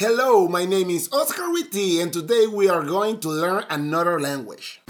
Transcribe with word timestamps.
Hello, 0.00 0.48
my 0.48 0.64
name 0.64 0.88
is 0.88 1.10
Oscar 1.12 1.50
Witty, 1.52 2.00
and 2.00 2.10
today 2.10 2.46
we 2.46 2.70
are 2.70 2.82
going 2.82 3.20
to 3.20 3.28
learn 3.28 3.64
another 3.68 4.18
language. 4.18 4.80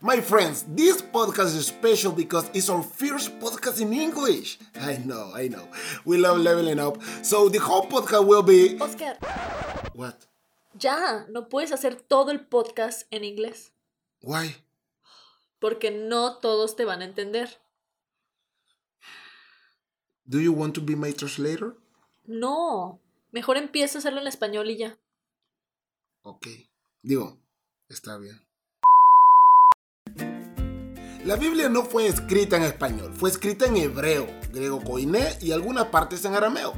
My 0.00 0.20
friends, 0.20 0.64
this 0.68 1.02
podcast 1.02 1.56
is 1.56 1.66
special 1.66 2.12
because 2.12 2.48
it's 2.54 2.68
our 2.68 2.82
first 2.82 3.38
podcast 3.40 3.80
in 3.80 3.92
English. 3.92 4.58
I 4.80 4.98
know, 5.04 5.32
I 5.34 5.48
know. 5.48 5.66
We 6.04 6.18
love 6.18 6.38
leveling 6.38 6.78
up. 6.78 6.98
So 7.22 7.48
the 7.48 7.58
whole 7.58 7.86
podcast 7.86 8.26
will 8.26 8.42
be. 8.42 8.78
Oscar, 8.80 9.16
What? 9.94 10.26
ya, 10.78 11.24
no 11.30 11.48
puedes 11.48 11.72
hacer 11.72 11.96
todo 11.96 12.30
el 12.30 12.40
podcast 12.46 13.06
en 13.10 13.24
inglés, 13.24 13.72
Why? 14.22 14.54
porque 15.58 15.90
no 15.90 16.36
todos 16.38 16.76
te 16.76 16.84
van 16.84 17.02
a 17.02 17.04
entender. 17.04 17.48
Do 20.28 20.40
you 20.40 20.52
want 20.52 20.74
to 20.74 20.82
be 20.82 20.94
my 20.94 21.10
translator? 21.14 21.74
No, 22.26 23.00
mejor 23.32 23.56
empieza 23.56 23.96
a 23.96 24.00
hacerlo 24.00 24.20
en 24.20 24.26
español 24.26 24.68
y 24.68 24.76
ya. 24.76 24.98
Ok. 26.20 26.46
Digo, 27.02 27.38
está 27.88 28.18
bien. 28.18 28.38
La 31.24 31.36
Biblia 31.36 31.70
no 31.70 31.82
fue 31.82 32.06
escrita 32.06 32.58
en 32.58 32.64
español, 32.64 33.14
fue 33.14 33.30
escrita 33.30 33.64
en 33.64 33.78
hebreo, 33.78 34.26
griego 34.52 34.84
koiné 34.84 35.38
y 35.40 35.52
algunas 35.52 35.86
partes 35.86 36.22
en 36.26 36.34
arameo. 36.34 36.74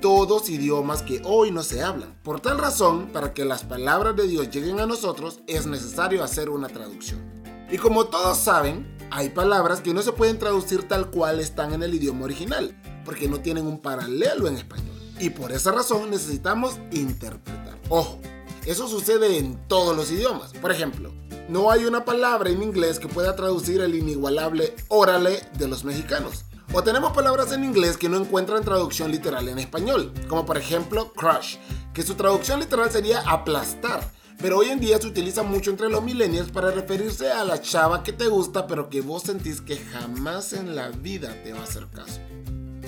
Todos 0.00 0.48
idiomas 0.48 1.02
que 1.02 1.20
hoy 1.24 1.50
no 1.50 1.64
se 1.64 1.82
hablan. 1.82 2.22
Por 2.22 2.40
tal 2.40 2.58
razón, 2.58 3.08
para 3.12 3.34
que 3.34 3.44
las 3.44 3.64
palabras 3.64 4.14
de 4.14 4.28
Dios 4.28 4.50
lleguen 4.50 4.78
a 4.78 4.86
nosotros, 4.86 5.40
es 5.48 5.66
necesario 5.66 6.22
hacer 6.22 6.48
una 6.48 6.68
traducción. 6.68 7.43
Y 7.70 7.78
como 7.78 8.06
todos 8.06 8.38
saben, 8.38 8.96
hay 9.10 9.30
palabras 9.30 9.80
que 9.80 9.94
no 9.94 10.02
se 10.02 10.12
pueden 10.12 10.38
traducir 10.38 10.86
tal 10.88 11.10
cual 11.10 11.40
están 11.40 11.72
en 11.72 11.82
el 11.82 11.94
idioma 11.94 12.24
original, 12.24 12.76
porque 13.04 13.28
no 13.28 13.40
tienen 13.40 13.66
un 13.66 13.80
paralelo 13.80 14.48
en 14.48 14.56
español. 14.56 14.94
Y 15.18 15.30
por 15.30 15.52
esa 15.52 15.72
razón 15.72 16.10
necesitamos 16.10 16.78
interpretar. 16.90 17.78
Ojo, 17.88 18.18
eso 18.66 18.88
sucede 18.88 19.38
en 19.38 19.56
todos 19.68 19.96
los 19.96 20.10
idiomas. 20.10 20.52
Por 20.52 20.72
ejemplo, 20.72 21.12
no 21.48 21.70
hay 21.70 21.84
una 21.84 22.04
palabra 22.04 22.50
en 22.50 22.62
inglés 22.62 22.98
que 22.98 23.08
pueda 23.08 23.36
traducir 23.36 23.80
el 23.82 23.94
inigualable 23.94 24.74
órale 24.88 25.42
de 25.58 25.68
los 25.68 25.84
mexicanos. 25.84 26.44
O 26.72 26.82
tenemos 26.82 27.12
palabras 27.12 27.52
en 27.52 27.62
inglés 27.62 27.96
que 27.96 28.08
no 28.08 28.16
encuentran 28.16 28.64
traducción 28.64 29.12
literal 29.12 29.48
en 29.48 29.58
español, 29.58 30.12
como 30.28 30.46
por 30.46 30.56
ejemplo 30.56 31.12
crush, 31.12 31.56
que 31.92 32.02
su 32.02 32.14
traducción 32.14 32.58
literal 32.58 32.90
sería 32.90 33.20
aplastar. 33.20 34.10
Pero 34.38 34.58
hoy 34.58 34.68
en 34.68 34.80
día 34.80 35.00
se 35.00 35.06
utiliza 35.06 35.42
mucho 35.42 35.70
entre 35.70 35.88
los 35.88 36.02
millennials 36.02 36.50
para 36.50 36.70
referirse 36.70 37.30
a 37.30 37.44
la 37.44 37.60
chava 37.60 38.02
que 38.02 38.12
te 38.12 38.28
gusta 38.28 38.66
pero 38.66 38.88
que 38.90 39.00
vos 39.00 39.22
sentís 39.22 39.60
que 39.60 39.76
jamás 39.76 40.52
en 40.52 40.76
la 40.76 40.88
vida 40.88 41.34
te 41.42 41.52
va 41.52 41.60
a 41.60 41.64
hacer 41.64 41.86
caso. 41.88 42.20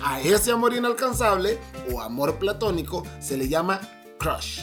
A 0.02 0.20
ese 0.20 0.52
amor 0.52 0.74
inalcanzable 0.74 1.58
o 1.92 2.00
amor 2.00 2.38
platónico 2.38 3.04
se 3.20 3.36
le 3.36 3.48
llama 3.48 3.80
crush. 4.18 4.60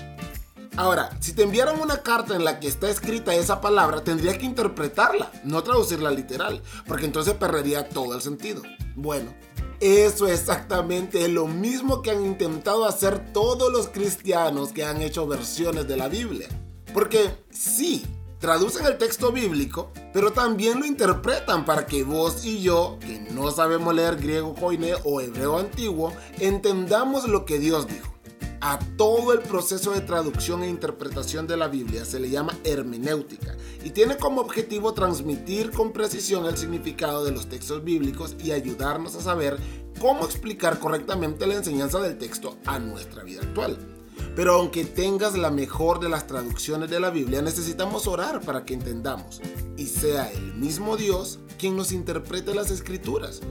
Ahora, 0.75 1.11
si 1.19 1.33
te 1.33 1.43
enviaran 1.43 1.79
una 1.79 2.01
carta 2.01 2.35
en 2.35 2.43
la 2.43 2.59
que 2.59 2.67
está 2.67 2.89
escrita 2.89 3.35
esa 3.35 3.61
palabra, 3.61 4.03
tendrías 4.03 4.37
que 4.39 4.45
interpretarla, 4.45 5.31
no 5.43 5.61
traducirla 5.61 6.09
literal, 6.09 6.63
porque 6.87 7.05
entonces 7.05 7.35
perdería 7.35 7.89
todo 7.89 8.15
el 8.15 8.21
sentido. 8.21 8.63
Bueno, 8.95 9.35
eso 9.79 10.27
exactamente 10.27 11.25
es 11.25 11.29
lo 11.29 11.45
mismo 11.45 12.01
que 12.01 12.09
han 12.09 12.25
intentado 12.25 12.85
hacer 12.85 13.33
todos 13.33 13.71
los 13.71 13.89
cristianos 13.89 14.71
que 14.71 14.83
han 14.83 15.01
hecho 15.01 15.27
versiones 15.27 15.87
de 15.87 15.97
la 15.97 16.07
Biblia. 16.07 16.47
Porque 16.93 17.31
sí, 17.49 18.03
traducen 18.39 18.85
el 18.85 18.97
texto 18.97 19.31
bíblico, 19.31 19.91
pero 20.13 20.31
también 20.31 20.79
lo 20.79 20.85
interpretan 20.85 21.65
para 21.65 21.85
que 21.85 22.03
vos 22.03 22.45
y 22.45 22.61
yo, 22.61 22.97
que 22.99 23.19
no 23.31 23.49
sabemos 23.51 23.95
leer 23.95 24.17
griego 24.17 24.53
koiné 24.53 24.93
o 25.03 25.21
hebreo 25.21 25.57
antiguo, 25.57 26.13
entendamos 26.39 27.27
lo 27.27 27.45
que 27.45 27.57
Dios 27.57 27.87
dijo. 27.87 28.13
A 28.59 28.79
todo 28.97 29.33
el 29.33 29.39
proceso 29.39 29.91
de 29.91 30.01
traducción 30.01 30.63
e 30.63 30.69
interpretación 30.69 31.47
de 31.47 31.57
la 31.57 31.67
Biblia 31.67 32.05
se 32.05 32.19
le 32.19 32.29
llama 32.29 32.57
hermenéutica 32.63 33.57
y 33.83 33.89
tiene 33.89 34.15
como 34.15 34.39
objetivo 34.39 34.93
transmitir 34.93 35.71
con 35.71 35.91
precisión 35.91 36.45
el 36.45 36.57
significado 36.57 37.25
de 37.25 37.31
los 37.31 37.49
textos 37.49 37.83
bíblicos 37.83 38.35
y 38.41 38.51
ayudarnos 38.51 39.15
a 39.15 39.21
saber 39.21 39.57
cómo 39.99 40.25
explicar 40.25 40.79
correctamente 40.79 41.45
la 41.47 41.55
enseñanza 41.55 41.99
del 41.99 42.17
texto 42.17 42.57
a 42.65 42.79
nuestra 42.79 43.23
vida 43.23 43.41
actual. 43.41 43.92
Pero 44.35 44.55
aunque 44.55 44.85
tengas 44.85 45.37
la 45.37 45.51
mejor 45.51 45.99
de 45.99 46.09
las 46.09 46.27
traducciones 46.27 46.89
de 46.89 46.99
la 46.99 47.09
Biblia, 47.09 47.41
necesitamos 47.41 48.07
orar 48.07 48.41
para 48.41 48.65
que 48.65 48.73
entendamos 48.73 49.41
y 49.77 49.85
sea 49.85 50.31
el 50.31 50.53
mismo 50.55 50.97
Dios 50.97 51.39
quien 51.57 51.75
nos 51.75 51.91
interprete 51.91 52.53
las 52.53 52.71
escrituras 52.71 53.41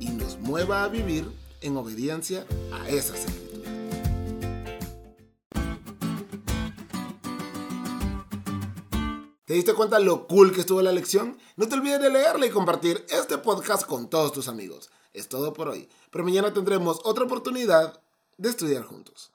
y 0.00 0.08
nos 0.08 0.38
mueva 0.38 0.84
a 0.84 0.88
vivir 0.88 1.24
en 1.60 1.76
obediencia 1.76 2.46
a 2.72 2.88
esas 2.88 3.20
escrituras. 3.20 3.44
¿Te 9.44 9.52
diste 9.52 9.74
cuenta 9.74 9.98
lo 9.98 10.26
cool 10.26 10.52
que 10.52 10.60
estuvo 10.60 10.80
la 10.80 10.90
lección? 10.90 11.38
No 11.56 11.68
te 11.68 11.74
olvides 11.74 12.00
de 12.00 12.10
leerla 12.10 12.46
y 12.46 12.50
compartir 12.50 13.04
este 13.10 13.36
podcast 13.36 13.86
con 13.86 14.08
todos 14.08 14.32
tus 14.32 14.48
amigos. 14.48 14.90
Es 15.12 15.28
todo 15.28 15.52
por 15.52 15.68
hoy, 15.68 15.88
pero 16.10 16.24
mañana 16.24 16.52
tendremos 16.52 17.00
otra 17.04 17.24
oportunidad 17.24 18.00
de 18.38 18.48
estudiar 18.48 18.84
juntos. 18.84 19.32